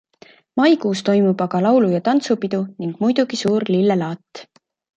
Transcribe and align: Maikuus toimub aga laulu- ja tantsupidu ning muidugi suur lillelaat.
Maikuus 0.59 1.03
toimub 1.09 1.43
aga 1.45 1.61
laulu- 1.67 1.93
ja 1.97 2.01
tantsupidu 2.09 2.63
ning 2.81 2.99
muidugi 3.05 3.43
suur 3.45 3.69
lillelaat. 3.77 4.47